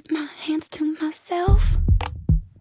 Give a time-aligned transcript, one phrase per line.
[0.00, 1.76] keep my hands to myself.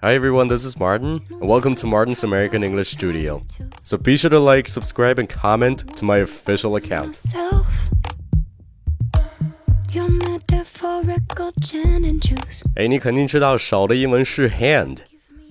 [0.01, 3.43] Hi everyone, this is Martin, and welcome to Martin's American English Studio.
[3.83, 7.07] So be sure to like, subscribe, and comment to my official account.
[7.07, 7.89] Myself.
[9.91, 12.63] Your metaphorical gin and juice.
[12.75, 14.99] 哎，你肯定知道手的英文是 hand，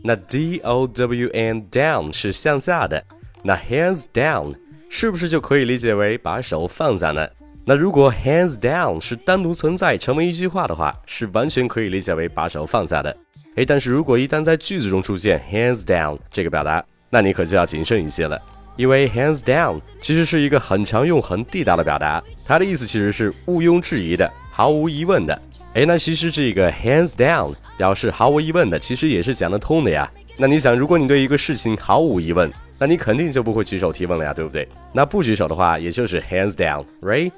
[0.03, 3.05] 那 D O W N down 是向下的，
[3.43, 4.57] 那 hands down
[4.91, 7.29] 是不是就可以理解为把手放下呢？
[7.70, 13.16] 那如果 hands down 是单独存在成为一句话的话，是完全可以理解为把手放下的。
[13.58, 18.42] 诶，但是如果一旦在句子中出现 hands down 这个表达，那你可就要谨慎一些了，
[18.76, 25.40] 因为 hands down 其实是一个很常用、很地道的表达，它的意思其实是毋庸置疑的、毫无疑问的。
[25.74, 30.12] 诶，那其实这个 hands down 表示毫无疑问的，其实也是讲得通的呀。
[30.38, 34.68] 那你想，如果你对一个事情毫无疑问，那你肯定就不会举手提问了呀，对不对？
[34.92, 37.32] 那不举手的话，也就是 hands down，right？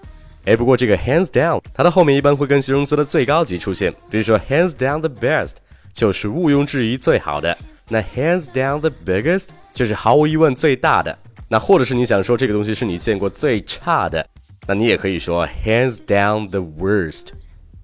[0.45, 5.53] 哎，不过这个 hands down，它的后面一般会跟形容词的最高级出现，比如说 hands down the best，
[5.93, 7.55] 就是毋庸置疑最好的；
[7.89, 11.17] 那 hands down the biggest，就是毫无疑问最大的。
[11.47, 14.25] 那或者是你想说这个东西是你见过最差的，
[14.67, 17.27] 那你也可以说 hands down the worst。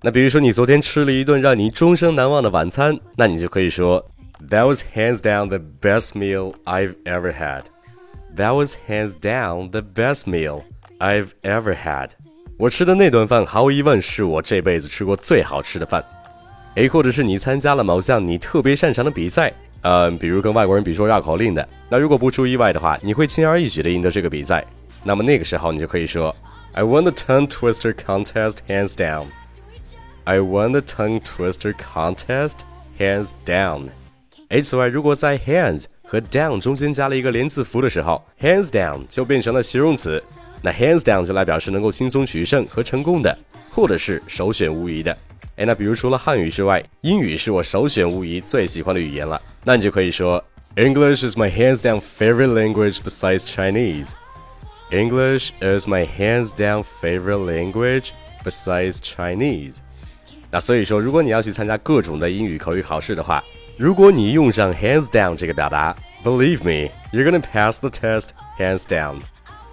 [0.02, 4.04] 那比如说你昨天吃了一顿让你终生难忘的晚餐，那你就可以说
[4.50, 7.64] that was hands down the best meal I've ever had。
[8.36, 10.62] That was hands down the best meal
[11.00, 12.12] I've ever had。
[12.58, 16.04] 我吃的那顿饭毫无疑问是我这辈子吃过最好吃的饭。
[16.74, 24.66] 诶，或者是你参加了某项你特别擅长的比赛，嗯，比如跟外国人比说绕口令的，那如果不出意外的话，你会轻而易举的赢得这个比赛。
[25.04, 26.36] 那么那个时候你就可以说
[26.74, 29.26] ，I won the tongue twister contest hands down。
[30.24, 32.56] I won the tongue twister contest
[32.98, 33.90] hands down。
[34.50, 40.24] 诶，此外，如果在 hands 和 down 中间加了一个连字符的时候，hands down 就变成了形容词。
[40.61, 43.37] 那 hands down 就来表示能够轻松取胜和成功的，
[43.71, 45.17] 或者是首选无疑的。
[45.57, 49.41] 哎，那比如除了汉语之外，英语是我首选无疑最喜欢的语言了。
[49.65, 50.43] 那你就可以说，
[50.77, 54.13] English is my hands down favorite language besides Chinese.
[54.91, 58.11] English is my hands down favorite language
[58.45, 59.77] besides Chinese.
[60.51, 63.43] 那所以说，如果你要去参加各种的英语口语考试的话，
[63.77, 68.29] 如果你用上 hands down 这个表达，believe me, you're gonna pass the test
[68.59, 69.17] hands down.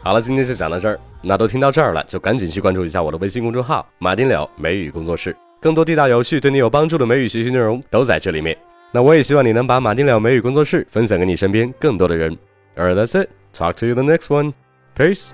[0.05, 1.01] 好了，今天就讲到这儿。
[1.23, 8.55] 那都听到这儿了，就赶紧去关注一下我的微信公众号“马丁柳美语工作室”，更多地道有趣、对你有帮助的美语学习内容都在这里面。
[8.93, 12.37] 那我也希望你能把马丁柳美语工作室分享给你身边更多的人。
[12.77, 13.31] Alright, that's it.
[13.55, 14.53] Talk to you the next one.
[14.95, 15.31] Peace.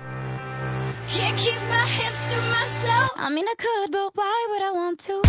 [1.09, 3.11] Can't keep my hands to myself.
[3.17, 5.20] I mean, I could, but why would I want to?